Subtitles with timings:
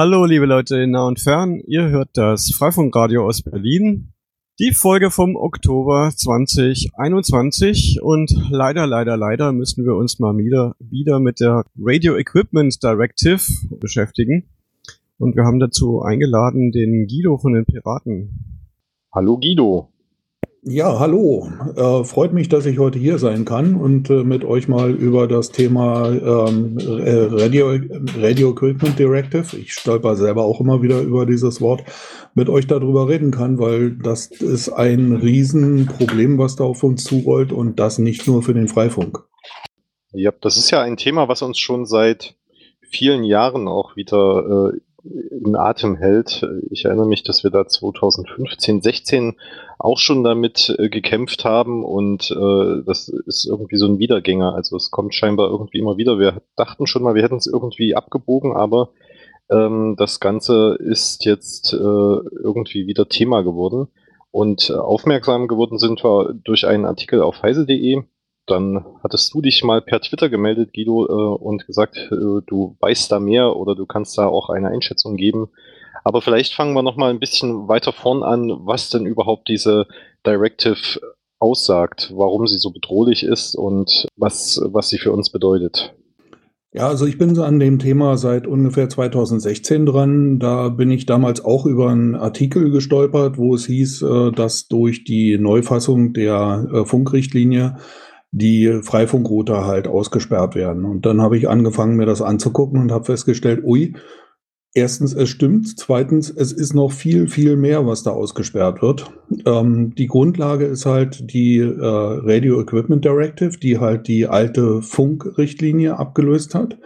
[0.00, 1.60] Hallo, liebe Leute in nah und fern.
[1.66, 4.12] Ihr hört das Freifunkradio aus Berlin.
[4.60, 11.18] Die Folge vom Oktober 2021 und leider, leider, leider müssen wir uns mal wieder, wieder
[11.18, 13.40] mit der Radio Equipment Directive
[13.80, 14.48] beschäftigen.
[15.18, 18.70] Und wir haben dazu eingeladen den Guido von den Piraten.
[19.12, 19.90] Hallo Guido.
[20.62, 21.48] Ja, hallo.
[21.76, 25.28] Äh, freut mich, dass ich heute hier sein kann und äh, mit euch mal über
[25.28, 27.78] das Thema ähm, äh, Radio,
[28.16, 31.84] Radio Equipment Directive, ich stolper selber auch immer wieder über dieses Wort,
[32.34, 37.52] mit euch darüber reden kann, weil das ist ein Riesenproblem, was da auf uns zurollt
[37.52, 39.24] und das nicht nur für den Freifunk.
[40.12, 42.34] Ja, das ist ja ein Thema, was uns schon seit
[42.80, 44.80] vielen Jahren auch wieder äh,
[45.30, 46.44] in Atem hält.
[46.70, 49.36] Ich erinnere mich, dass wir da 2015, 16
[49.78, 54.54] auch schon damit äh, gekämpft haben und äh, das ist irgendwie so ein Wiedergänger.
[54.54, 56.18] Also es kommt scheinbar irgendwie immer wieder.
[56.18, 58.90] Wir dachten schon mal, wir hätten es irgendwie abgebogen, aber
[59.50, 63.88] ähm, das Ganze ist jetzt äh, irgendwie wieder Thema geworden.
[64.30, 68.02] Und äh, aufmerksam geworden sind wir durch einen Artikel auf heise.de,
[68.46, 73.12] dann hattest du dich mal per Twitter gemeldet, Guido, äh, und gesagt, äh, du weißt
[73.12, 75.48] da mehr oder du kannst da auch eine Einschätzung geben.
[76.08, 79.84] Aber vielleicht fangen wir noch mal ein bisschen weiter vorn an, was denn überhaupt diese
[80.24, 80.98] Directive
[81.38, 85.94] aussagt, warum sie so bedrohlich ist und was, was sie für uns bedeutet.
[86.72, 90.38] Ja, also ich bin an dem Thema seit ungefähr 2016 dran.
[90.38, 95.04] Da bin ich damals auch über einen Artikel gestolpert, wo es hieß, äh, dass durch
[95.04, 97.76] die Neufassung der Funkrichtlinie
[98.30, 100.86] die Freifunkrouter halt ausgesperrt werden.
[100.86, 103.94] Und dann habe ich angefangen, mir das anzugucken und habe festgestellt, ui,
[104.78, 105.78] erstens, es stimmt.
[105.78, 109.10] Zweitens, es ist noch viel, viel mehr, was da ausgesperrt wird.
[109.44, 115.98] Ähm, die Grundlage ist halt die äh, Radio Equipment Directive, die halt die alte Funkrichtlinie
[115.98, 116.78] abgelöst hat.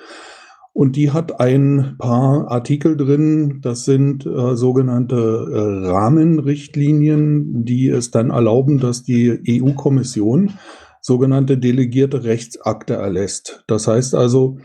[0.74, 8.10] Und die hat ein paar Artikel drin, das sind äh, sogenannte äh, Rahmenrichtlinien, die es
[8.10, 10.54] dann erlauben, dass die EU-Kommission
[11.02, 13.64] sogenannte delegierte Rechtsakte erlässt.
[13.66, 14.58] Das heißt also,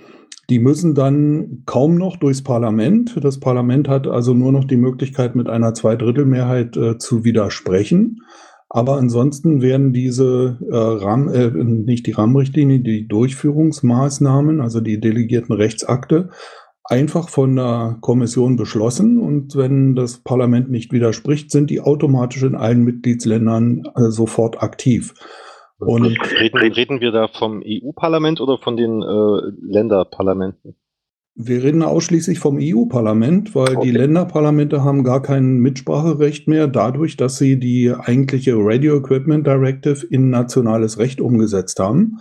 [0.49, 3.17] die müssen dann kaum noch durchs Parlament.
[3.21, 8.21] Das Parlament hat also nur noch die Möglichkeit, mit einer Zweidrittelmehrheit äh, zu widersprechen.
[8.69, 15.55] Aber ansonsten werden diese äh, Rahmen, äh, nicht die Rahmenrichtlinie, die Durchführungsmaßnahmen, also die delegierten
[15.55, 16.29] Rechtsakte,
[16.83, 19.19] einfach von der Kommission beschlossen.
[19.19, 25.13] Und wenn das Parlament nicht widerspricht, sind die automatisch in allen Mitgliedsländern äh, sofort aktiv.
[25.79, 30.75] Und reden, reden wir da vom EU-Parlament oder von den äh, Länderparlamenten?
[31.35, 33.85] Wir reden ausschließlich vom EU-Parlament, weil okay.
[33.85, 40.03] die Länderparlamente haben gar kein Mitspracherecht mehr, dadurch, dass sie die eigentliche Radio Equipment Directive
[40.07, 42.17] in nationales Recht umgesetzt haben.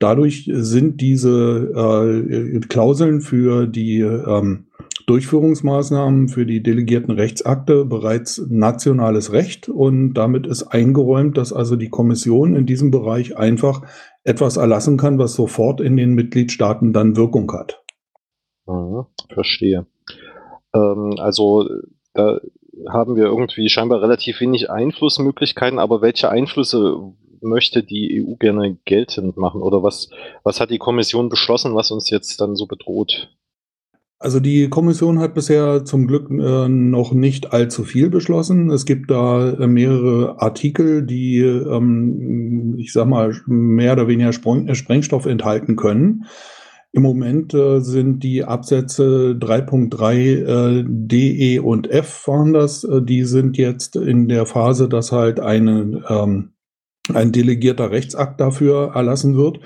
[0.00, 4.67] Dadurch sind diese äh, Klauseln für die ähm,
[5.06, 11.88] Durchführungsmaßnahmen für die delegierten Rechtsakte bereits nationales Recht und damit ist eingeräumt, dass also die
[11.88, 13.82] Kommission in diesem Bereich einfach
[14.24, 17.82] etwas erlassen kann, was sofort in den Mitgliedstaaten dann Wirkung hat.
[18.66, 19.86] Mhm, verstehe.
[20.74, 21.68] Ähm, also
[22.12, 22.40] da
[22.88, 29.36] haben wir irgendwie scheinbar relativ wenig Einflussmöglichkeiten, aber welche Einflüsse möchte die EU gerne geltend
[29.36, 30.10] machen oder was,
[30.42, 33.30] was hat die Kommission beschlossen, was uns jetzt dann so bedroht?
[34.20, 38.68] Also die Kommission hat bisher zum Glück äh, noch nicht allzu viel beschlossen.
[38.70, 44.66] Es gibt da äh, mehrere Artikel, die, ähm, ich sag mal, mehr oder weniger Spreng
[44.66, 46.24] äh, Sprengstoff enthalten können.
[46.90, 52.82] Im Moment äh, sind die Absätze 3.3 äh, D, E und F waren das.
[52.82, 56.54] Äh, die sind jetzt in der Phase, dass halt eine, ähm,
[57.14, 59.60] ein delegierter Rechtsakt dafür erlassen wird.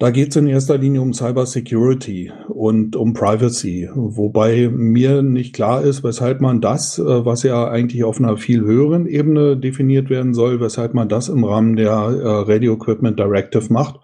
[0.00, 5.56] Da geht es in erster Linie um Cyber Security und um Privacy, wobei mir nicht
[5.56, 10.08] klar ist, weshalb man das, äh, was ja eigentlich auf einer viel höheren Ebene definiert
[10.08, 13.98] werden soll, weshalb man das im Rahmen der äh, Radio Equipment Directive macht.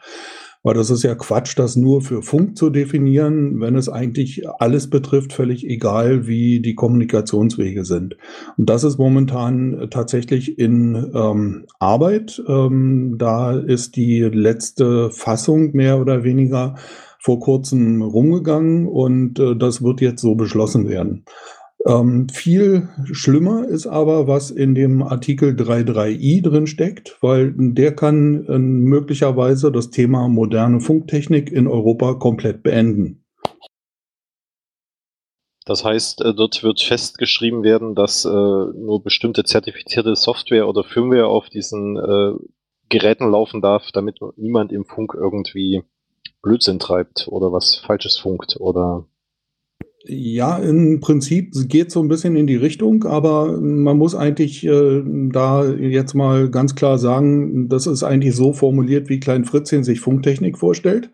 [0.65, 4.91] Weil das ist ja Quatsch, das nur für Funk zu definieren, wenn es eigentlich alles
[4.91, 8.17] betrifft, völlig egal, wie die Kommunikationswege sind.
[8.57, 12.43] Und das ist momentan tatsächlich in ähm, Arbeit.
[12.49, 16.75] Ähm, da ist die letzte Fassung mehr oder weniger
[17.25, 21.25] vor kurzem rumgegangen und äh, das wird jetzt so beschlossen werden.
[21.87, 28.47] Ähm, viel schlimmer ist aber, was in dem Artikel 3.3i drin steckt, weil der kann
[28.47, 33.25] äh, möglicherweise das Thema moderne Funktechnik in Europa komplett beenden.
[35.67, 41.27] Das heißt, äh, dort wird festgeschrieben werden, dass äh, nur bestimmte zertifizierte Software oder Firmware
[41.27, 42.33] auf diesen äh,
[42.89, 45.83] Geräten laufen darf, damit niemand im Funk irgendwie
[46.43, 49.07] Blödsinn treibt oder was Falsches funkt oder
[50.07, 55.03] Ja, im Prinzip geht so ein bisschen in die Richtung, aber man muss eigentlich äh,
[55.05, 60.01] da jetzt mal ganz klar sagen, das ist eigentlich so formuliert, wie Klein Fritzchen sich
[60.01, 61.11] Funktechnik vorstellt.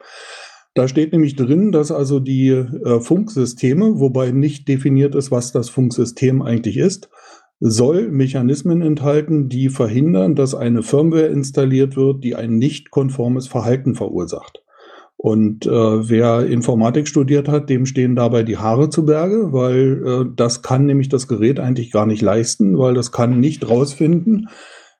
[0.75, 5.69] Da steht nämlich drin, dass also die äh, Funksysteme, wobei nicht definiert ist, was das
[5.69, 7.11] Funksystem eigentlich ist,
[7.61, 13.95] soll Mechanismen enthalten, die verhindern, dass eine Firmware installiert wird, die ein nicht konformes Verhalten
[13.95, 14.60] verursacht.
[15.23, 20.33] Und äh, wer Informatik studiert hat, dem stehen dabei die Haare zu Berge, weil äh,
[20.35, 24.49] das kann nämlich das Gerät eigentlich gar nicht leisten, weil das kann nicht rausfinden,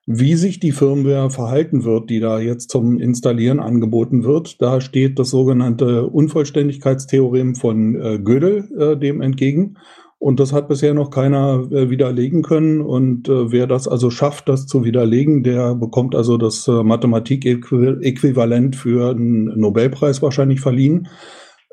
[0.05, 4.61] wie sich die Firmware verhalten wird, die da jetzt zum Installieren angeboten wird.
[4.61, 9.77] Da steht das sogenannte Unvollständigkeitstheorem von äh, Gödel äh, dem entgegen.
[10.21, 12.79] Und das hat bisher noch keiner äh, widerlegen können.
[12.79, 18.75] Und äh, wer das also schafft, das zu widerlegen, der bekommt also das äh, Mathematik-Äquivalent
[18.75, 21.07] für einen Nobelpreis wahrscheinlich verliehen.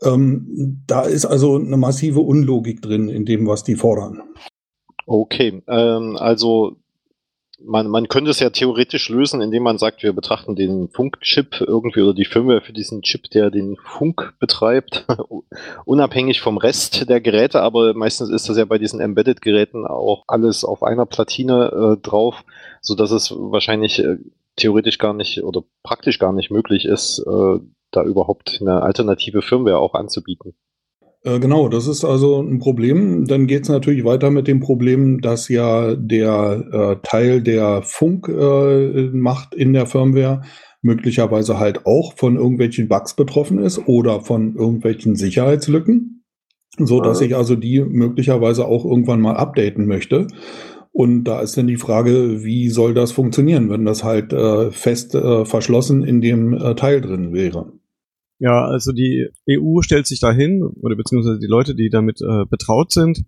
[0.03, 4.23] Ähm, da ist also eine massive Unlogik drin in dem, was die fordern.
[5.05, 6.79] Okay, ähm, also
[7.65, 12.03] man, man könnte es ja theoretisch lösen, indem man sagt, wir betrachten den Funkchip irgendwie
[12.03, 15.07] oder die Firmware für diesen Chip, der den Funk betreibt,
[15.85, 20.65] unabhängig vom Rest der Geräte, aber meistens ist das ja bei diesen Embedded-Geräten auch alles
[20.65, 22.45] auf einer Platine äh, drauf,
[22.81, 24.17] so dass es wahrscheinlich äh,
[24.57, 27.59] theoretisch gar nicht oder praktisch gar nicht möglich ist, äh,
[27.91, 30.55] da überhaupt eine alternative Firmware auch anzubieten.
[31.25, 33.26] Äh, genau, das ist also ein Problem.
[33.26, 38.29] Dann geht es natürlich weiter mit dem Problem, dass ja der äh, Teil der Funk
[38.29, 40.43] äh, macht in der Firmware
[40.81, 46.25] möglicherweise halt auch von irgendwelchen Bugs betroffen ist oder von irgendwelchen Sicherheitslücken,
[46.79, 50.29] so dass ich also die möglicherweise auch irgendwann mal updaten möchte.
[50.93, 55.14] Und da ist dann die Frage, wie soll das funktionieren, wenn das halt äh, fest
[55.14, 57.73] äh, verschlossen in dem äh, Teil drin wäre?
[58.38, 62.93] Ja, also die EU stellt sich dahin, oder beziehungsweise die Leute, die damit äh, betraut
[62.93, 63.25] sind,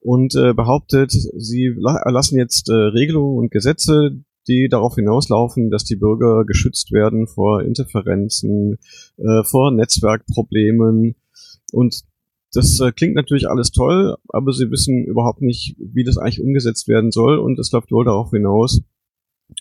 [0.00, 5.96] und äh, behauptet, sie erlassen jetzt äh, Regelungen und Gesetze, die darauf hinauslaufen, dass die
[5.96, 8.78] Bürger geschützt werden vor Interferenzen,
[9.16, 11.16] äh, vor Netzwerkproblemen.
[11.72, 12.02] Und
[12.52, 16.86] das äh, klingt natürlich alles toll, aber sie wissen überhaupt nicht, wie das eigentlich umgesetzt
[16.86, 17.38] werden soll.
[17.38, 18.82] Und es läuft wohl darauf hinaus,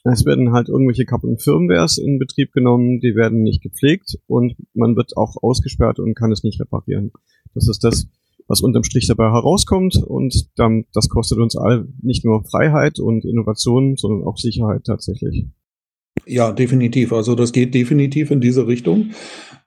[0.03, 4.95] es werden halt irgendwelche kaputten Firmwares in Betrieb genommen, die werden nicht gepflegt und man
[4.95, 7.11] wird auch ausgesperrt und kann es nicht reparieren.
[7.53, 8.07] Das ist das,
[8.47, 13.25] was unterm Strich dabei herauskommt und dann, das kostet uns all nicht nur Freiheit und
[13.25, 15.47] Innovation, sondern auch Sicherheit tatsächlich.
[16.25, 17.13] Ja, definitiv.
[17.13, 19.11] Also das geht definitiv in diese Richtung,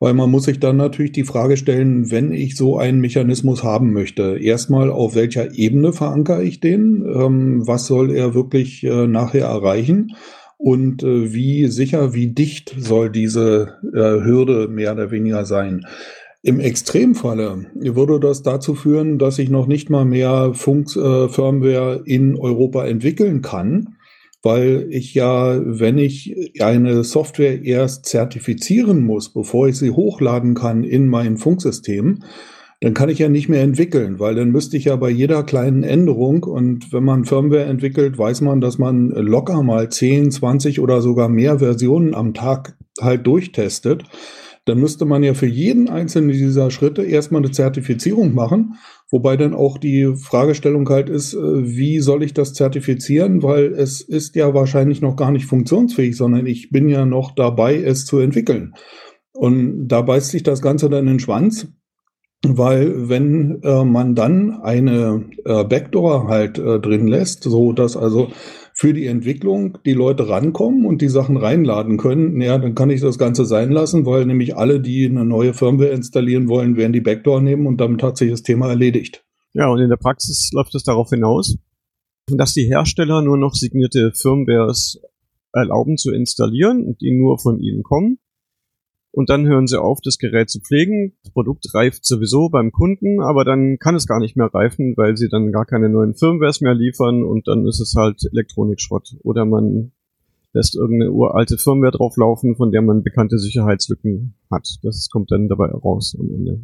[0.00, 3.92] weil man muss sich dann natürlich die Frage stellen, wenn ich so einen Mechanismus haben
[3.92, 9.46] möchte, erstmal auf welcher Ebene verankere ich den, ähm, was soll er wirklich äh, nachher
[9.46, 10.12] erreichen?
[10.56, 15.86] Und äh, wie sicher, wie dicht soll diese äh, Hürde mehr oder weniger sein.
[16.42, 22.36] Im Extremfalle würde das dazu führen, dass ich noch nicht mal mehr Funk-Firmware äh, in
[22.36, 23.97] Europa entwickeln kann,
[24.48, 30.84] weil ich ja, wenn ich eine Software erst zertifizieren muss, bevor ich sie hochladen kann
[30.84, 32.20] in mein Funksystem,
[32.80, 35.82] dann kann ich ja nicht mehr entwickeln, weil dann müsste ich ja bei jeder kleinen
[35.82, 41.02] Änderung und wenn man Firmware entwickelt, weiß man, dass man locker mal 10, 20 oder
[41.02, 44.04] sogar mehr Versionen am Tag halt durchtestet
[44.68, 48.74] dann müsste man ja für jeden einzelnen dieser Schritte erstmal eine Zertifizierung machen,
[49.10, 54.00] wobei dann auch die Fragestellung halt ist, äh, wie soll ich das zertifizieren, weil es
[54.00, 58.18] ist ja wahrscheinlich noch gar nicht funktionsfähig, sondern ich bin ja noch dabei, es zu
[58.18, 58.74] entwickeln.
[59.32, 61.68] Und da beißt sich das Ganze dann in den Schwanz,
[62.46, 68.28] weil wenn äh, man dann eine äh, Backdoor halt äh, drin lässt, so dass also
[68.78, 73.00] für die Entwicklung die Leute rankommen und die Sachen reinladen können, ja, dann kann ich
[73.00, 77.00] das Ganze sein lassen, weil nämlich alle, die eine neue Firmware installieren wollen, werden die
[77.00, 79.24] Backdoor nehmen und damit hat sich das Thema erledigt.
[79.52, 81.58] Ja, und in der Praxis läuft es darauf hinaus,
[82.28, 85.00] dass die Hersteller nur noch signierte Firmwares
[85.52, 88.20] erlauben zu installieren die nur von ihnen kommen
[89.18, 91.12] und dann hören sie auf, das Gerät zu pflegen.
[91.24, 95.16] Das Produkt reift sowieso beim Kunden, aber dann kann es gar nicht mehr reifen, weil
[95.16, 99.16] sie dann gar keine neuen Firmwares mehr liefern und dann ist es halt Elektronikschrott.
[99.24, 99.90] Oder man
[100.52, 104.68] lässt irgendeine uralte Firmware drauflaufen, von der man bekannte Sicherheitslücken hat.
[104.84, 106.60] Das kommt dann dabei raus am Ende.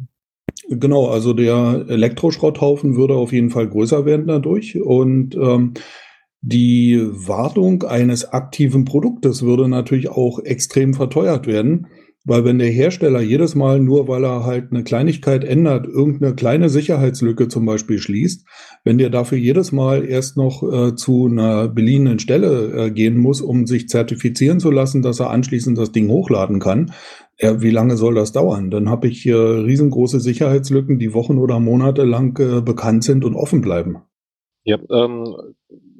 [0.69, 5.73] Genau, also der Elektroschrotthaufen würde auf jeden Fall größer werden dadurch und ähm,
[6.39, 11.87] die Wartung eines aktiven Produktes würde natürlich auch extrem verteuert werden.
[12.27, 16.69] Weil wenn der Hersteller jedes Mal nur, weil er halt eine Kleinigkeit ändert, irgendeine kleine
[16.69, 18.45] Sicherheitslücke zum Beispiel schließt,
[18.83, 23.41] wenn der dafür jedes Mal erst noch äh, zu einer beliehenen Stelle äh, gehen muss,
[23.41, 26.91] um sich zertifizieren zu lassen, dass er anschließend das Ding hochladen kann,
[27.39, 28.71] Ja, wie lange soll das dauern?
[28.71, 33.35] Dann habe ich hier riesengroße Sicherheitslücken, die Wochen oder Monate lang äh, bekannt sind und
[33.35, 33.97] offen bleiben.
[34.63, 35.35] Ja, ähm,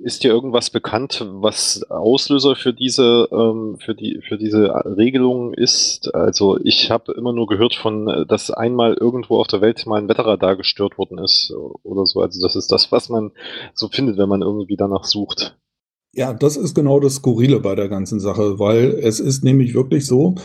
[0.06, 6.14] ist dir irgendwas bekannt, was Auslöser für diese ähm, für die für diese Regelung ist?
[6.14, 10.08] Also ich habe immer nur gehört von, dass einmal irgendwo auf der Welt mal ein
[10.08, 12.22] Wetterradar gestört worden ist oder so.
[12.22, 13.32] Also das ist das, was man
[13.74, 15.58] so findet, wenn man irgendwie danach sucht.
[16.14, 20.06] Ja, das ist genau das Skurrile bei der ganzen Sache, weil es ist nämlich wirklich
[20.06, 20.36] so,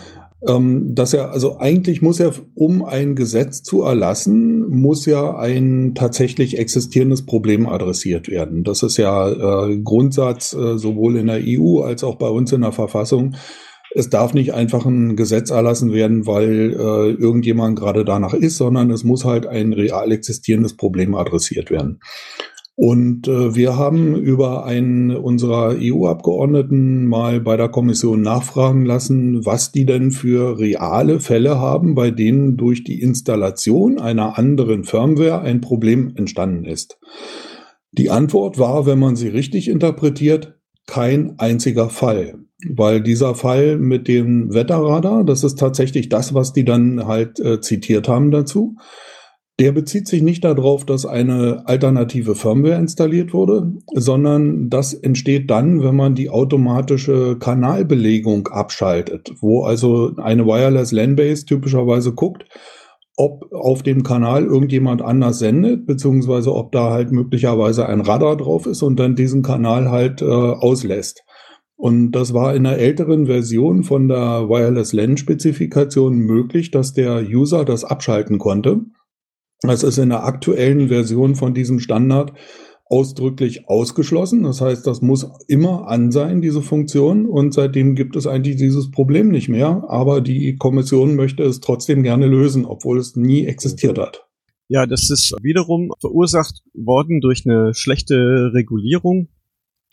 [0.48, 5.94] ähm, dass er, also eigentlich muss er, um ein Gesetz zu erlassen, muss ja ein
[5.94, 8.64] tatsächlich existierendes Problem adressiert werden.
[8.64, 12.62] Das ist ja äh, Grundsatz äh, sowohl in der EU als auch bei uns in
[12.62, 13.34] der Verfassung.
[13.92, 18.90] Es darf nicht einfach ein Gesetz erlassen werden, weil äh, irgendjemand gerade danach ist, sondern
[18.90, 22.00] es muss halt ein real existierendes Problem adressiert werden.
[22.80, 29.70] Und äh, wir haben über einen unserer EU-Abgeordneten mal bei der Kommission nachfragen lassen, was
[29.70, 35.60] die denn für reale Fälle haben, bei denen durch die Installation einer anderen Firmware ein
[35.60, 36.98] Problem entstanden ist.
[37.92, 42.38] Die Antwort war, wenn man sie richtig interpretiert, kein einziger Fall.
[42.66, 47.60] Weil dieser Fall mit dem Wetterradar, das ist tatsächlich das, was die dann halt äh,
[47.60, 48.76] zitiert haben dazu,
[49.60, 55.82] der bezieht sich nicht darauf, dass eine alternative Firmware installiert wurde, sondern das entsteht dann,
[55.82, 62.46] wenn man die automatische Kanalbelegung abschaltet, wo also eine Wireless LAN-Base typischerweise guckt,
[63.18, 68.64] ob auf dem Kanal irgendjemand anders sendet, beziehungsweise ob da halt möglicherweise ein Radar drauf
[68.64, 71.22] ist und dann diesen Kanal halt äh, auslässt.
[71.76, 77.66] Und das war in einer älteren Version von der Wireless LAN-Spezifikation möglich, dass der User
[77.66, 78.80] das abschalten konnte.
[79.62, 82.32] Das ist in der aktuellen Version von diesem Standard
[82.86, 84.42] ausdrücklich ausgeschlossen.
[84.42, 87.26] Das heißt, das muss immer an sein, diese Funktion.
[87.26, 89.84] Und seitdem gibt es eigentlich dieses Problem nicht mehr.
[89.88, 94.26] Aber die Kommission möchte es trotzdem gerne lösen, obwohl es nie existiert hat.
[94.68, 99.28] Ja, das ist wiederum verursacht worden durch eine schlechte Regulierung.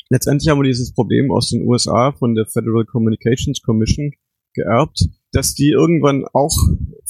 [0.09, 4.12] Letztendlich haben wir dieses Problem aus den USA von der Federal Communications Commission
[4.53, 6.55] geerbt, dass die irgendwann auch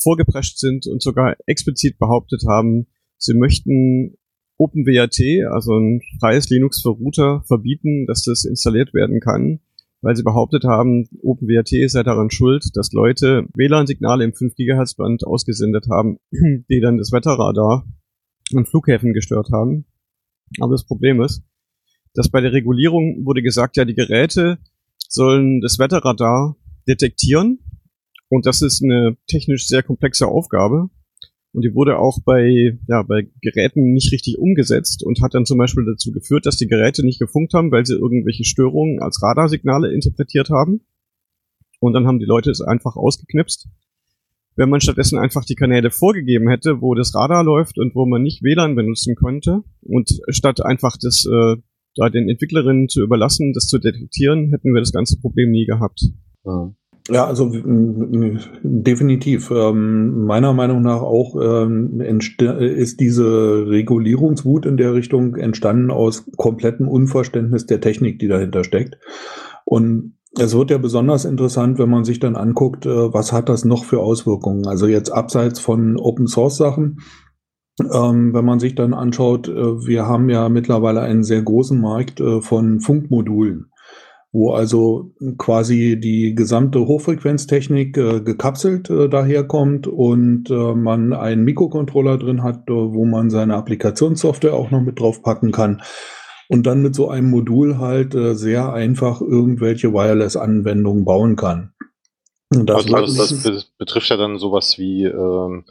[0.02, 2.88] vorgeprescht sind und sogar explizit behauptet haben,
[3.18, 4.18] sie möchten
[4.58, 9.60] OpenWRT, also ein freies Linux für Router, verbieten, dass das installiert werden kann,
[10.02, 15.26] weil sie behauptet haben, OpenWRT sei daran schuld, dass Leute WLAN-Signale im 5 GHz Band
[15.26, 17.86] ausgesendet haben, die dann das Wetterradar
[18.56, 19.86] an Flughäfen gestört haben.
[20.60, 21.44] Aber das Problem ist,
[22.14, 24.60] dass bei der Regulierung wurde gesagt, ja, die Geräte
[25.10, 26.56] sollen das Wetterradar
[26.88, 27.60] detektieren
[28.30, 30.90] und das ist eine technisch sehr komplexe Aufgabe.
[31.54, 35.58] Und die wurde auch bei, ja, bei Geräten nicht richtig umgesetzt und hat dann zum
[35.58, 39.92] Beispiel dazu geführt, dass die Geräte nicht gefunkt haben, weil sie irgendwelche Störungen als Radarsignale
[39.92, 40.82] interpretiert haben.
[41.80, 43.70] Und dann haben die Leute es einfach ausgeknipst.
[44.56, 48.24] Wenn man stattdessen einfach die Kanäle vorgegeben hätte, wo das Radar läuft und wo man
[48.24, 51.56] nicht WLAN benutzen könnte, und statt einfach das äh,
[51.98, 56.06] da den Entwicklerinnen zu überlassen, das zu detektieren, hätten wir das ganze Problem nie gehabt.
[56.46, 56.74] Ja.
[57.10, 57.52] Ja, also
[58.64, 59.50] definitiv.
[59.52, 66.88] Ähm, meiner Meinung nach auch ähm, ist diese Regulierungswut in der Richtung entstanden aus komplettem
[66.88, 68.98] Unverständnis der Technik, die dahinter steckt.
[69.64, 73.64] Und es wird ja besonders interessant, wenn man sich dann anguckt, äh, was hat das
[73.64, 74.68] noch für Auswirkungen.
[74.68, 77.00] Also jetzt abseits von Open Source Sachen,
[77.80, 82.20] ähm, wenn man sich dann anschaut, äh, wir haben ja mittlerweile einen sehr großen Markt
[82.20, 83.72] äh, von Funkmodulen
[84.32, 92.18] wo also quasi die gesamte Hochfrequenztechnik äh, gekapselt äh, daherkommt und äh, man einen Mikrocontroller
[92.18, 95.82] drin hat, äh, wo man seine Applikationssoftware auch noch mit drauf packen kann
[96.50, 101.74] und dann mit so einem Modul halt äh, sehr einfach irgendwelche Wireless-Anwendungen bauen kann.
[102.50, 105.66] Das, also das, das, betrifft ja dann sowas wie ähm,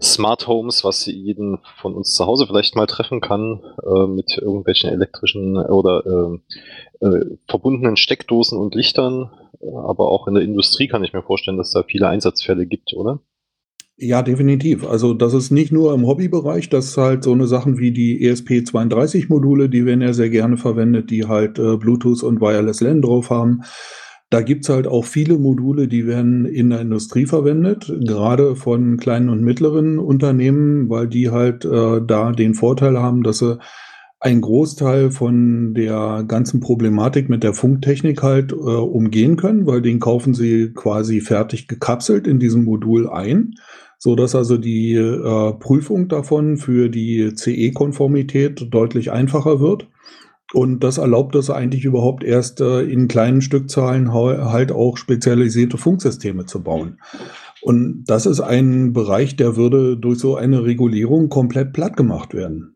[0.00, 4.88] Smart Homes, was jeden von uns zu Hause vielleicht mal treffen kann, äh, mit irgendwelchen
[4.88, 6.38] elektrischen oder äh,
[7.02, 9.30] äh, verbundenen Steckdosen und Lichtern.
[9.60, 13.20] Aber auch in der Industrie kann ich mir vorstellen, dass da viele Einsatzfälle gibt, oder?
[13.96, 14.86] Ja, definitiv.
[14.86, 18.26] Also das ist nicht nur im Hobbybereich, das ist halt so eine Sachen wie die
[18.28, 23.30] ESP32-Module, die werden ja sehr gerne verwendet, die halt äh, Bluetooth und Wireless LAN drauf
[23.30, 23.62] haben.
[24.30, 29.28] Da gibt's halt auch viele Module, die werden in der Industrie verwendet, gerade von kleinen
[29.28, 33.58] und mittleren Unternehmen, weil die halt äh, da den Vorteil haben, dass sie
[34.22, 39.98] einen Großteil von der ganzen Problematik mit der Funktechnik halt äh, umgehen können, weil den
[39.98, 43.56] kaufen sie quasi fertig gekapselt in diesem Modul ein,
[43.98, 49.88] so dass also die äh, Prüfung davon für die CE-Konformität deutlich einfacher wird.
[50.52, 56.46] Und das erlaubt es eigentlich überhaupt erst äh, in kleinen Stückzahlen halt auch spezialisierte Funksysteme
[56.46, 57.00] zu bauen.
[57.60, 62.71] Und das ist ein Bereich, der würde durch so eine Regulierung komplett platt gemacht werden.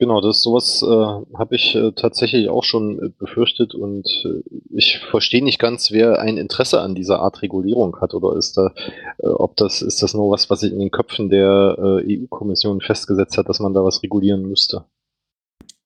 [0.00, 4.98] Genau, das sowas äh, habe ich äh, tatsächlich auch schon äh, befürchtet und äh, ich
[4.98, 8.72] verstehe nicht ganz, wer ein Interesse an dieser Art Regulierung hat oder ist da,
[9.18, 12.80] äh, ob das ist das nur was, was sich in den Köpfen der äh, EU-Kommission
[12.80, 14.86] festgesetzt hat, dass man da was regulieren müsste.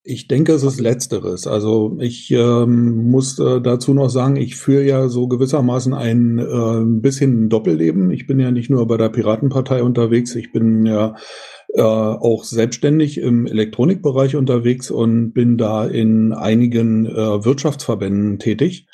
[0.07, 1.47] Ich denke, es ist Letzteres.
[1.47, 7.01] Also ich ähm, muss äh, dazu noch sagen, ich führe ja so gewissermaßen ein äh,
[7.01, 8.11] bisschen Doppelleben.
[8.11, 11.17] Ich bin ja nicht nur bei der Piratenpartei unterwegs, ich bin ja
[11.73, 18.87] äh, auch selbstständig im Elektronikbereich unterwegs und bin da in einigen äh, Wirtschaftsverbänden tätig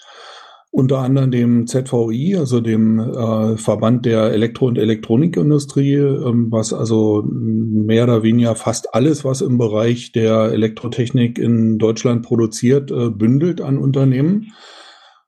[0.73, 7.25] unter anderem dem ZVI, also dem äh, Verband der Elektro- und Elektronikindustrie, ähm, was also
[7.27, 13.61] mehr oder weniger fast alles, was im Bereich der Elektrotechnik in Deutschland produziert, äh, bündelt
[13.61, 14.53] an Unternehmen.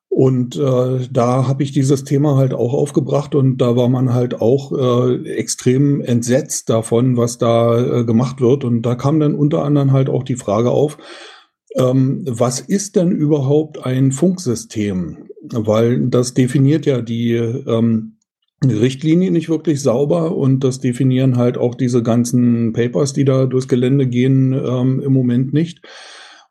[0.08, 4.40] Und äh, da habe ich dieses Thema halt auch aufgebracht und da war man halt
[4.40, 8.62] auch äh, extrem entsetzt davon, was da äh, gemacht wird.
[8.62, 10.98] Und da kam dann unter anderem halt auch die Frage auf,
[11.76, 15.30] ähm, was ist denn überhaupt ein Funksystem?
[15.50, 18.18] Weil das definiert ja die ähm,
[18.64, 23.68] Richtlinie nicht wirklich sauber und das definieren halt auch diese ganzen Papers, die da durchs
[23.68, 25.82] Gelände gehen, ähm, im Moment nicht.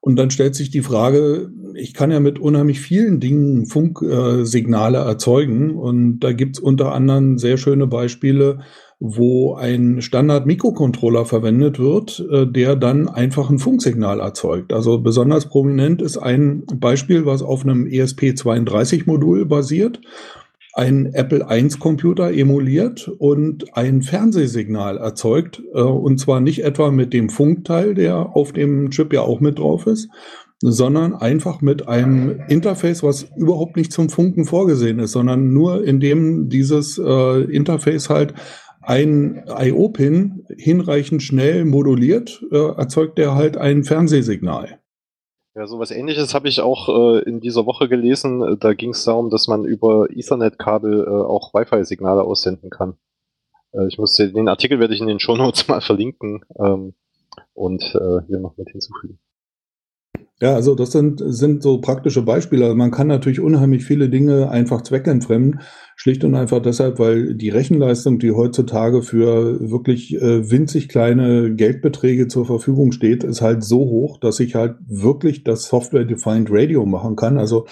[0.01, 5.07] Und dann stellt sich die Frage, ich kann ja mit unheimlich vielen Dingen Funksignale äh,
[5.07, 8.62] erzeugen und da gibt's unter anderem sehr schöne Beispiele,
[9.03, 14.72] wo ein Standard-Mikrocontroller verwendet wird, äh, der dann einfach ein Funksignal erzeugt.
[14.72, 20.00] Also besonders prominent ist ein Beispiel, was auf einem ESP32-Modul basiert,
[20.74, 27.12] ein Apple I Computer emuliert und ein Fernsehsignal erzeugt, äh, und zwar nicht etwa mit
[27.12, 30.10] dem Funkteil, der auf dem Chip ja auch mit drauf ist,
[30.60, 36.50] sondern einfach mit einem Interface, was überhaupt nicht zum Funken vorgesehen ist, sondern nur indem
[36.50, 38.36] dieses äh, Interface halt
[38.81, 44.79] ein IO-Pin hinreichend schnell moduliert, äh, erzeugt er halt ein Fernsehsignal.
[45.53, 48.57] Ja, sowas ähnliches habe ich auch äh, in dieser Woche gelesen.
[48.59, 52.96] Da ging es darum, dass man über Ethernet-Kabel äh, auch Wi-Fi-Signale aussenden kann.
[53.74, 56.94] Äh, ich muss den Artikel werde ich in den Show Notes mal verlinken ähm,
[57.53, 59.20] und äh, hier noch mit hinzufügen.
[60.41, 62.65] Ja, also das sind, sind so praktische Beispiele.
[62.65, 65.61] Also man kann natürlich unheimlich viele Dinge einfach zweckentfremden.
[65.95, 72.27] Schlicht und einfach deshalb, weil die Rechenleistung, die heutzutage für wirklich äh, winzig kleine Geldbeträge
[72.27, 77.15] zur Verfügung steht, ist halt so hoch, dass ich halt wirklich das Software-Defined Radio machen
[77.15, 77.37] kann.
[77.37, 77.67] Also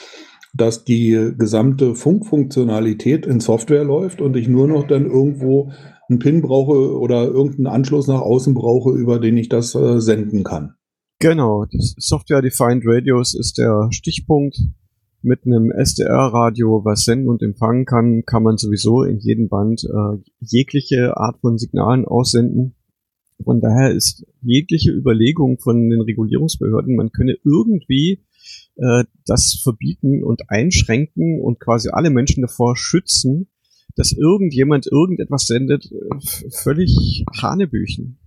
[0.54, 5.72] dass die gesamte Funkfunktionalität in Software läuft und ich nur noch dann irgendwo
[6.08, 10.44] einen Pin brauche oder irgendeinen Anschluss nach außen brauche, über den ich das äh, senden
[10.44, 10.76] kann.
[11.22, 11.66] Genau,
[11.98, 14.58] Software Defined Radios ist der Stichpunkt.
[15.22, 20.18] Mit einem SDR-Radio, was senden und empfangen kann, kann man sowieso in jedem Band äh,
[20.40, 22.74] jegliche Art von Signalen aussenden.
[23.44, 28.24] Von daher ist jegliche Überlegung von den Regulierungsbehörden, man könne irgendwie
[28.78, 33.50] äh, das verbieten und einschränken und quasi alle Menschen davor schützen,
[33.98, 38.20] dass irgendjemand irgendetwas sendet, äh, völlig Hanebüchen.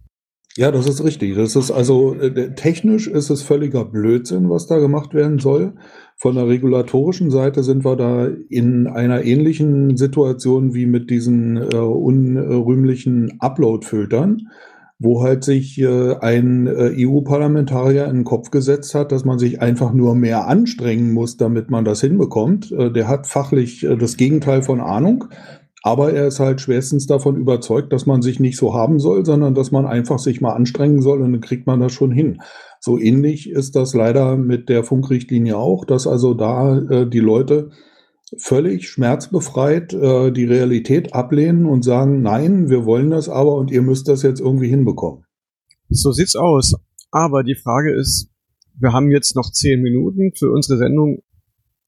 [0.56, 1.34] Ja, das ist richtig.
[1.34, 5.74] Das ist also äh, technisch ist es völliger Blödsinn, was da gemacht werden soll.
[6.16, 11.76] Von der regulatorischen Seite sind wir da in einer ähnlichen Situation wie mit diesen äh,
[11.76, 14.48] unrühmlichen Upload-Filtern,
[14.98, 19.62] wo halt sich äh, ein äh, EU-Parlamentarier in den Kopf gesetzt hat, dass man sich
[19.62, 22.70] einfach nur mehr anstrengen muss, damit man das hinbekommt.
[22.72, 25.24] Äh, der hat fachlich äh, das Gegenteil von Ahnung.
[25.82, 29.54] Aber er ist halt schwerstens davon überzeugt, dass man sich nicht so haben soll, sondern
[29.54, 32.40] dass man einfach sich mal anstrengen soll und dann kriegt man das schon hin.
[32.80, 37.70] So ähnlich ist das leider mit der Funkrichtlinie auch, dass also da äh, die Leute
[38.38, 43.82] völlig schmerzbefreit äh, die Realität ablehnen und sagen, nein, wir wollen das aber und ihr
[43.82, 45.24] müsst das jetzt irgendwie hinbekommen.
[45.90, 46.74] So sieht's aus.
[47.10, 48.30] Aber die Frage ist,
[48.78, 51.22] wir haben jetzt noch zehn Minuten für unsere Sendung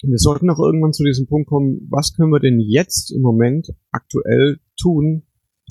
[0.08, 3.68] wir sollten auch irgendwann zu diesem Punkt kommen, was können wir denn jetzt im Moment
[3.90, 5.24] aktuell tun,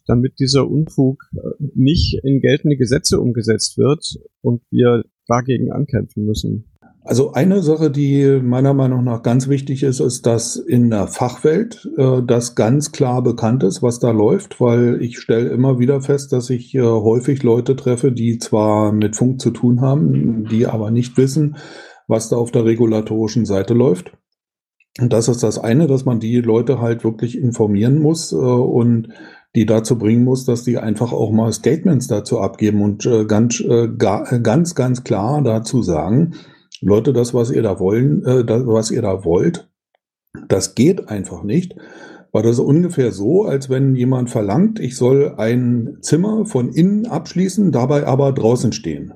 [0.05, 1.39] damit dieser Unfug äh,
[1.75, 4.03] nicht in geltende Gesetze umgesetzt wird
[4.41, 6.65] und wir dagegen ankämpfen müssen.
[7.05, 11.89] Also eine Sache, die meiner Meinung nach ganz wichtig ist, ist, dass in der Fachwelt
[11.97, 16.31] äh, das ganz klar bekannt ist, was da läuft, weil ich stelle immer wieder fest,
[16.31, 20.91] dass ich äh, häufig Leute treffe, die zwar mit Funk zu tun haben, die aber
[20.91, 21.57] nicht wissen,
[22.07, 24.13] was da auf der regulatorischen Seite läuft.
[24.99, 29.09] Und das ist das eine, dass man die Leute halt wirklich informieren muss äh, und
[29.55, 33.59] die dazu bringen muss, dass die einfach auch mal Statements dazu abgeben und äh, ganz,
[33.59, 36.33] äh, ga, ganz, ganz klar dazu sagen,
[36.81, 39.69] Leute, das, was ihr da wollen, äh, das, was ihr da wollt,
[40.47, 41.75] das geht einfach nicht.
[42.31, 47.71] War das ungefähr so, als wenn jemand verlangt, ich soll ein Zimmer von innen abschließen,
[47.71, 49.13] dabei aber draußen stehen.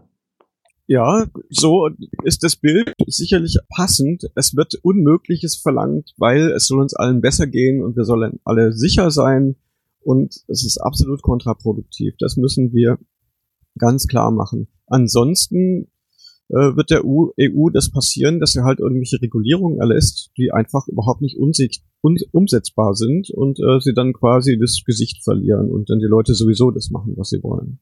[0.88, 1.90] Ja, so
[2.24, 4.24] ist das Bild sicherlich passend.
[4.36, 8.72] Es wird Unmögliches verlangt, weil es soll uns allen besser gehen und wir sollen alle
[8.72, 9.58] sicher sein.
[10.00, 12.16] Und es ist absolut kontraproduktiv.
[12.20, 12.98] Das müssen wir
[13.78, 14.70] ganz klar machen.
[14.86, 15.90] Ansonsten
[16.50, 20.88] äh, wird der EU, EU das passieren, dass er halt irgendwelche Regulierungen erlässt, die einfach
[20.88, 21.52] überhaupt nicht un,
[22.32, 26.72] umsetzbar sind und äh, sie dann quasi das Gesicht verlieren und dann die Leute sowieso
[26.72, 27.80] das machen, was sie wollen.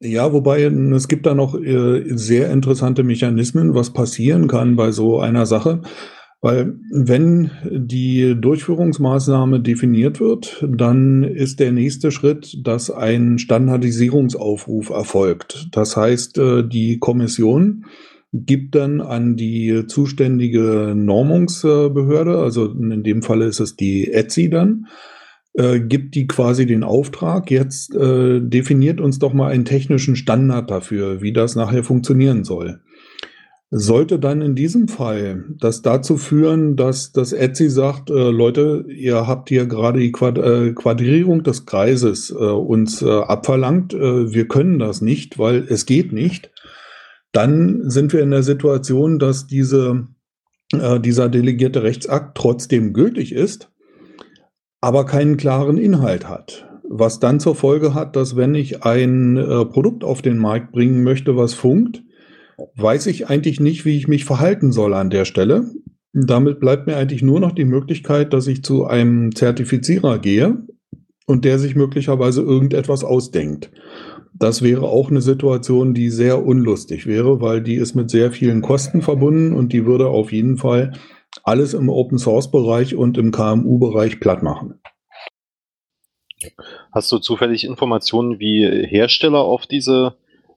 [0.00, 5.18] Ja, wobei es gibt da noch äh, sehr interessante Mechanismen, was passieren kann bei so
[5.18, 5.80] einer Sache.
[6.42, 15.68] Weil wenn die Durchführungsmaßnahme definiert wird, dann ist der nächste Schritt, dass ein Standardisierungsaufruf erfolgt.
[15.72, 17.86] Das heißt, äh, die Kommission
[18.34, 24.88] gibt dann an die zuständige Normungsbehörde, also in dem Falle ist es die ETSI dann,
[25.54, 30.68] äh, gibt die quasi den Auftrag, jetzt äh, definiert uns doch mal einen technischen Standard
[30.68, 32.80] dafür, wie das nachher funktionieren soll.
[33.70, 39.28] Sollte dann in diesem Fall das dazu führen, dass das Etsy sagt, äh, Leute, ihr
[39.28, 44.80] habt hier gerade die Quad äh, Quadrierung des Kreises äh, uns äh, abverlangt, wir können
[44.80, 46.50] das nicht, weil es geht nicht,
[47.30, 50.08] dann sind wir in der Situation, dass diese,
[50.72, 53.70] dieser delegierte Rechtsakt trotzdem gültig ist
[54.84, 56.68] aber keinen klaren Inhalt hat.
[56.86, 61.02] Was dann zur Folge hat, dass wenn ich ein äh, Produkt auf den Markt bringen
[61.02, 62.02] möchte, was funkt,
[62.76, 65.70] weiß ich eigentlich nicht, wie ich mich verhalten soll an der Stelle.
[66.12, 70.58] Damit bleibt mir eigentlich nur noch die Möglichkeit, dass ich zu einem Zertifizierer gehe
[71.26, 73.70] und der sich möglicherweise irgendetwas ausdenkt.
[74.34, 78.60] Das wäre auch eine Situation, die sehr unlustig wäre, weil die ist mit sehr vielen
[78.60, 80.92] Kosten verbunden und die würde auf jeden Fall
[81.44, 84.80] alles im Open Source Bereich und im KMU Bereich platt machen.
[86.92, 90.16] Hast du zufällig Informationen, wie Hersteller auf diese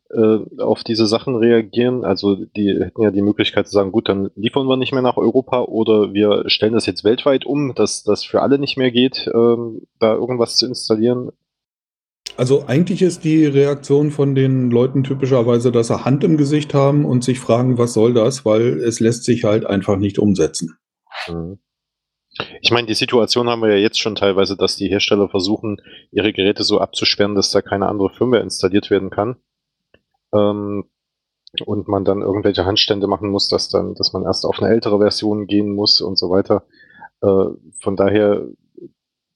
[0.10, 2.04] äh, auf diese Sachen reagieren?
[2.04, 5.18] Also die hätten ja die Möglichkeit zu sagen, gut, dann liefern wir nicht mehr nach
[5.18, 9.30] Europa oder wir stellen das jetzt weltweit um, dass das für alle nicht mehr geht,
[9.34, 11.32] ähm, da irgendwas zu installieren.
[12.36, 17.06] Also eigentlich ist die Reaktion von den Leuten typischerweise, dass sie Hand im Gesicht haben
[17.06, 20.78] und sich fragen, was soll das, weil es lässt sich halt einfach nicht umsetzen.
[21.28, 21.60] Mhm.
[22.62, 25.78] Ich meine, die Situation haben wir ja jetzt schon teilweise, dass die Hersteller versuchen,
[26.12, 29.38] ihre Geräte so abzusperren, dass da keine andere Firmware installiert werden kann.
[30.34, 30.86] Ähm,
[31.66, 35.00] und man dann irgendwelche Handstände machen muss, dass dann, dass man erst auf eine ältere
[35.00, 36.64] Version gehen muss und so weiter.
[37.22, 37.46] Äh,
[37.82, 38.46] von daher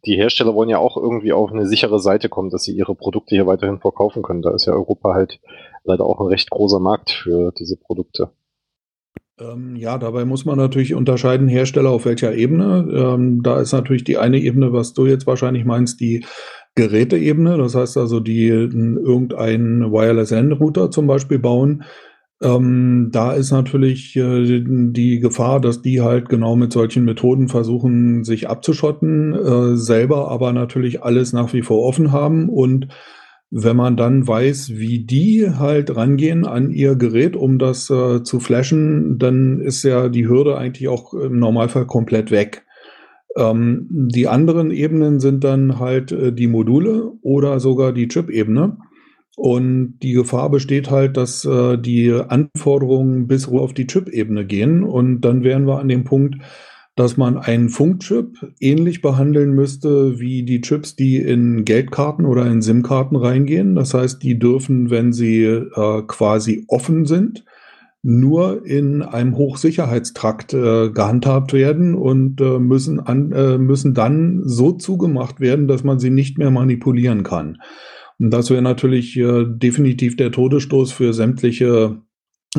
[0.06, 3.36] die Hersteller wollen ja auch irgendwie auf eine sichere Seite kommen, dass sie ihre Produkte
[3.36, 4.42] hier weiterhin verkaufen können.
[4.42, 5.40] Da ist ja Europa halt
[5.84, 8.32] leider auch ein recht großer Markt für diese Produkte.
[9.40, 12.88] Ähm, ja, dabei muss man natürlich unterscheiden, Hersteller auf welcher Ebene.
[12.94, 16.26] Ähm, da ist natürlich die eine Ebene, was du jetzt wahrscheinlich meinst, die
[16.76, 17.58] Geräteebene.
[17.58, 21.84] Das heißt also, die irgendeinen Wireless N-Router zum Beispiel bauen
[22.42, 28.24] ähm, da ist natürlich äh, die Gefahr, dass die halt genau mit solchen Methoden versuchen,
[28.24, 32.50] sich abzuschotten, äh, selber aber natürlich alles nach wie vor offen haben.
[32.50, 32.88] Und
[33.52, 38.40] wenn man dann weiß, wie die halt rangehen an ihr Gerät, um das äh, zu
[38.40, 42.66] flashen, dann ist ja die Hürde eigentlich auch im Normalfall komplett weg.
[43.38, 48.78] Ähm, die anderen Ebenen sind dann halt äh, die Module oder sogar die Chip-Ebene.
[49.38, 54.84] Und die Gefahr besteht halt, dass äh, die Anforderungen bis auf die Chip-Ebene gehen.
[54.84, 56.36] Und dann wären wir an dem Punkt,
[56.96, 62.62] dass man einen Funkchip ähnlich behandeln müsste wie die Chips, die in Geldkarten oder in
[62.62, 63.76] SIM-Karten reingehen.
[63.76, 67.46] Das heißt, die dürfen, wenn sie äh, quasi offen sind,
[68.04, 74.72] nur in einem Hochsicherheitstrakt äh, gehandhabt werden und äh, müssen, an, äh, müssen dann so
[74.72, 77.58] zugemacht werden, dass man sie nicht mehr manipulieren kann.
[78.30, 82.02] Das wäre natürlich äh, definitiv der Todesstoß für sämtliche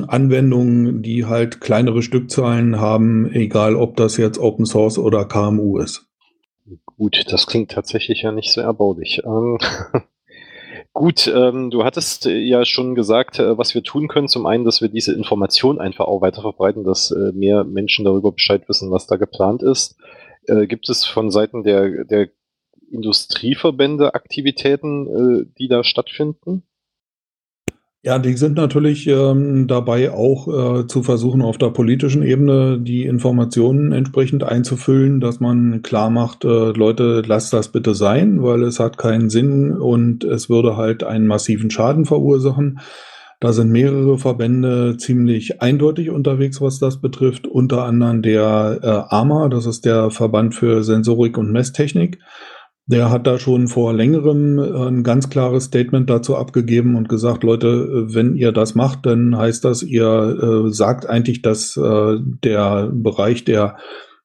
[0.09, 6.09] Anwendungen, die halt kleinere Stückzahlen haben, egal ob das jetzt Open Source oder KMU ist.
[6.96, 9.22] Gut, das klingt tatsächlich ja nicht so erbaulich.
[9.25, 9.59] Ähm,
[10.92, 14.27] gut, ähm, du hattest ja schon gesagt, äh, was wir tun können.
[14.27, 18.33] Zum einen, dass wir diese Information einfach auch weiter verbreiten, dass äh, mehr Menschen darüber
[18.33, 19.96] Bescheid wissen, was da geplant ist.
[20.48, 22.31] Äh, gibt es von Seiten der, der
[22.92, 26.62] Industrieverbände Aktivitäten, äh, die da stattfinden?
[28.05, 33.05] Ja, die sind natürlich ähm, dabei auch äh, zu versuchen, auf der politischen Ebene die
[33.05, 38.81] Informationen entsprechend einzufüllen, dass man klar macht, äh, Leute, lasst das bitte sein, weil es
[38.81, 42.81] hat keinen Sinn und es würde halt einen massiven Schaden verursachen.
[43.38, 47.46] Da sind mehrere Verbände ziemlich eindeutig unterwegs, was das betrifft.
[47.46, 52.18] Unter anderem der äh, AMA, das ist der Verband für Sensorik und Messtechnik.
[52.86, 57.44] Der hat da schon vor längerem äh, ein ganz klares Statement dazu abgegeben und gesagt,
[57.44, 62.90] Leute, wenn ihr das macht, dann heißt das, ihr äh, sagt eigentlich, dass äh, der
[62.92, 63.76] Bereich der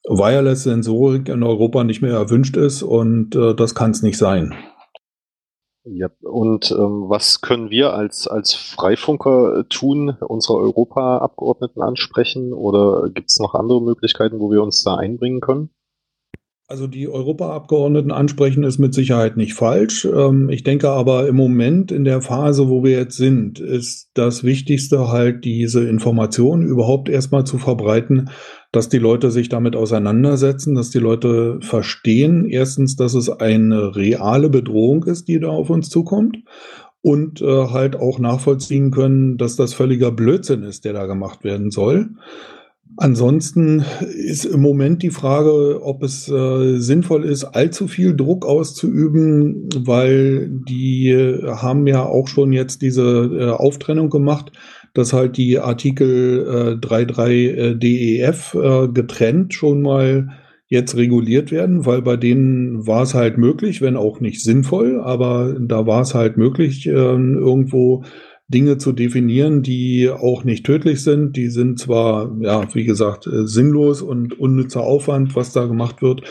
[0.08, 4.56] Wireless-Sensorik in Europa nicht mehr erwünscht ist und äh, das kann es nicht sein.
[5.90, 13.30] Ja, und ähm, was können wir als, als Freifunker tun, unsere Europaabgeordneten ansprechen oder gibt
[13.30, 15.70] es noch andere Möglichkeiten, wo wir uns da einbringen können?
[16.70, 20.04] Also die Europaabgeordneten ansprechen ist mit Sicherheit nicht falsch.
[20.04, 24.44] Ähm, ich denke aber im Moment in der Phase, wo wir jetzt sind, ist das
[24.44, 28.32] Wichtigste halt diese Information überhaupt erstmal zu verbreiten,
[28.74, 34.50] dass die Leute sich damit auseinandersetzen, dass die Leute verstehen, erstens, dass es eine reale
[34.50, 36.40] Bedrohung ist, die da auf uns zukommt
[37.02, 41.72] und äh, halt auch nachvollziehen können, dass das völliger Blödsinn ist, der da gemacht werden
[41.72, 42.10] soll.
[43.00, 49.70] Ansonsten ist im Moment die Frage, ob es äh, sinnvoll ist, allzu viel Druck auszuüben,
[49.78, 54.52] weil die äh, haben ja auch schon jetzt diese äh, Auftrennung gemacht,
[54.96, 60.30] dass halt die Artikel äh, 3.3 DEF äh, getrennt schon mal
[60.68, 65.56] jetzt reguliert werden, weil bei denen war es halt möglich, wenn auch nicht sinnvoll, aber
[65.60, 68.04] da war es halt möglich, äh, irgendwo
[68.48, 71.36] Dinge zu definieren, die auch nicht tödlich sind.
[71.36, 76.22] Die sind zwar, ja, wie gesagt, äh, sinnlos und unnützer Aufwand, was da gemacht wird.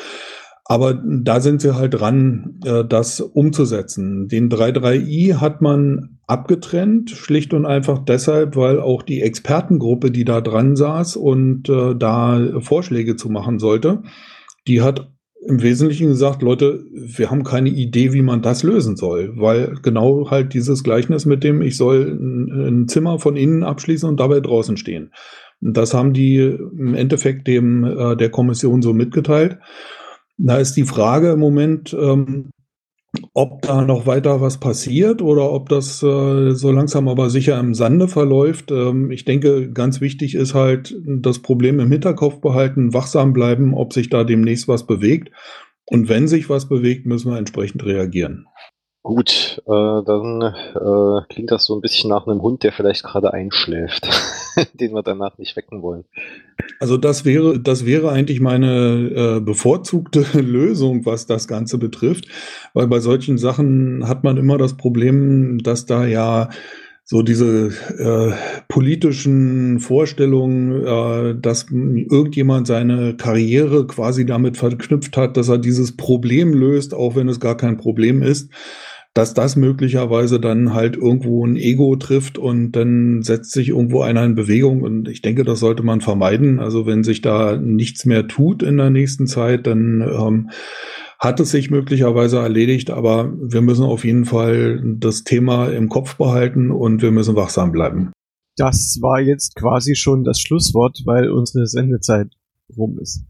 [0.64, 4.28] Aber da sind sie halt dran, äh, das umzusetzen.
[4.28, 10.40] Den 3.3i hat man abgetrennt, schlicht und einfach deshalb, weil auch die Expertengruppe, die da
[10.40, 14.02] dran saß und äh, da Vorschläge zu machen sollte,
[14.66, 15.12] die hat
[15.44, 20.30] im Wesentlichen gesagt, Leute, wir haben keine Idee, wie man das lösen soll, weil genau
[20.30, 24.76] halt dieses Gleichnis mit dem, ich soll ein, Zimmer von innen abschließen und dabei draußen
[24.76, 25.12] stehen.
[25.60, 29.58] Das haben die im Endeffekt dem äh, der Kommission so mitgeteilt.
[30.38, 32.50] Da ist die Frage im Moment, ähm,
[33.34, 37.74] ob da noch weiter was passiert oder ob das äh, so langsam aber sicher im
[37.74, 38.70] Sande verläuft.
[38.70, 43.92] Ähm, ich denke, ganz wichtig ist halt das Problem im Hinterkopf behalten, wachsam bleiben, ob
[43.92, 45.30] sich da demnächst was bewegt.
[45.88, 48.46] Und wenn sich was bewegt, müssen wir entsprechend reagieren.
[49.06, 53.32] Gut, äh, dann äh, klingt das so ein bisschen nach einem Hund, der vielleicht gerade
[53.32, 54.08] einschläft,
[54.74, 56.02] den wir danach nicht wecken wollen.
[56.80, 62.26] Also das wäre, das wäre eigentlich meine äh, bevorzugte Lösung, was das Ganze betrifft,
[62.74, 66.48] weil bei solchen Sachen hat man immer das Problem, dass da ja
[67.04, 68.32] so diese äh,
[68.66, 76.52] politischen Vorstellungen, äh, dass irgendjemand seine Karriere quasi damit verknüpft hat, dass er dieses Problem
[76.52, 78.50] löst, auch wenn es gar kein Problem ist
[79.16, 84.22] dass das möglicherweise dann halt irgendwo ein Ego trifft und dann setzt sich irgendwo einer
[84.22, 86.60] in Bewegung und ich denke, das sollte man vermeiden.
[86.60, 90.50] Also wenn sich da nichts mehr tut in der nächsten Zeit, dann ähm,
[91.18, 96.16] hat es sich möglicherweise erledigt, aber wir müssen auf jeden Fall das Thema im Kopf
[96.16, 98.12] behalten und wir müssen wachsam bleiben.
[98.56, 102.28] Das war jetzt quasi schon das Schlusswort, weil unsere Sendezeit
[102.76, 103.24] rum ist.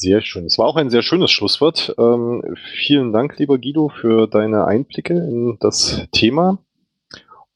[0.00, 0.44] Sehr schön.
[0.44, 1.92] Es war auch ein sehr schönes Schlusswort.
[1.98, 6.58] Ähm, vielen Dank, lieber Guido, für deine Einblicke in das Thema.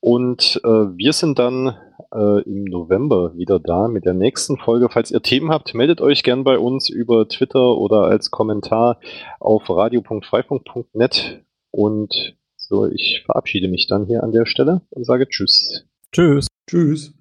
[0.01, 1.77] Und äh, wir sind dann
[2.13, 4.89] äh, im November wieder da mit der nächsten Folge.
[4.91, 8.99] Falls ihr Themen habt, meldet euch gern bei uns über Twitter oder als Kommentar
[9.39, 11.45] auf radio.freifunk.net.
[11.71, 15.85] Und so, ich verabschiede mich dann hier an der Stelle und sage Tschüss.
[16.11, 16.49] Tschüss.
[16.69, 17.15] Tschüss.